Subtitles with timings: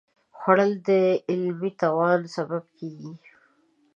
[0.37, 0.89] خوړل د
[1.29, 3.11] علمي توان سبب کېږي